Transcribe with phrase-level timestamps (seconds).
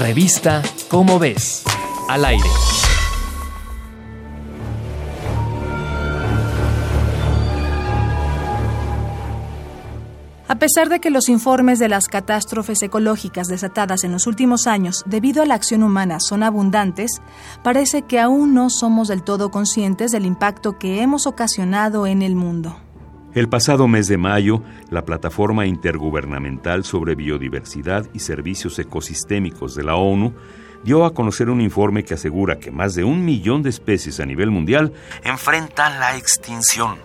[0.00, 1.62] Revista Cómo ves,
[2.08, 2.48] al aire.
[10.48, 15.02] A pesar de que los informes de las catástrofes ecológicas desatadas en los últimos años
[15.06, 17.10] debido a la acción humana son abundantes,
[17.64, 22.36] parece que aún no somos del todo conscientes del impacto que hemos ocasionado en el
[22.36, 22.85] mundo.
[23.36, 29.96] El pasado mes de mayo, la Plataforma Intergubernamental sobre Biodiversidad y Servicios Ecosistémicos de la
[29.96, 30.32] ONU
[30.84, 34.24] dio a conocer un informe que asegura que más de un millón de especies a
[34.24, 36.96] nivel mundial enfrentan la extinción.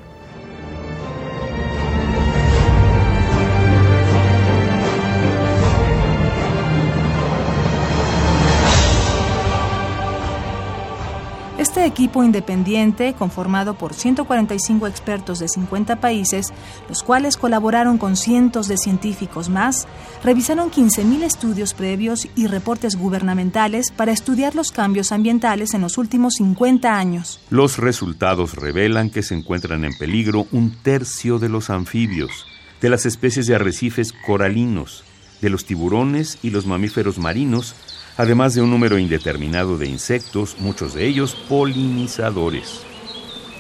[11.72, 16.48] Este equipo independiente, conformado por 145 expertos de 50 países,
[16.90, 19.88] los cuales colaboraron con cientos de científicos más,
[20.22, 26.34] revisaron 15.000 estudios previos y reportes gubernamentales para estudiar los cambios ambientales en los últimos
[26.40, 27.40] 50 años.
[27.50, 32.48] Los resultados revelan que se encuentran en peligro un tercio de los anfibios,
[32.82, 35.06] de las especies de arrecifes coralinos,
[35.42, 37.76] de los tiburones y los mamíferos marinos,
[38.18, 42.82] además de un número indeterminado de insectos, muchos de ellos polinizadores.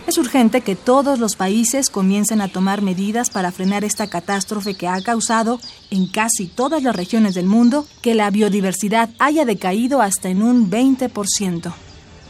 [0.08, 4.88] Es urgente que todos los países comiencen a tomar medidas para frenar esta catástrofe que
[4.88, 10.30] ha causado en casi todas las regiones del mundo que la biodiversidad haya decaído hasta
[10.30, 11.71] en un 20%.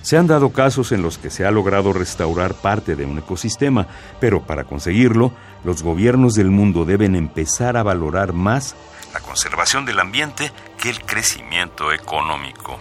[0.02, 3.88] Se han dado casos en los que se ha logrado restaurar parte de un ecosistema,
[4.20, 5.32] pero para conseguirlo,
[5.64, 8.76] los gobiernos del mundo deben empezar a valorar más
[9.14, 10.52] la conservación del ambiente
[10.82, 12.80] que el crecimiento económico.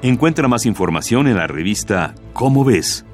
[0.00, 3.04] Encuentra más información en la revista Cómo ves.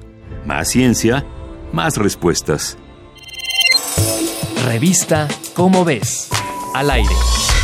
[0.45, 1.25] Más ciencia,
[1.73, 2.77] más respuestas.
[4.65, 6.29] Revista Cómo ves,
[6.73, 7.58] al aire.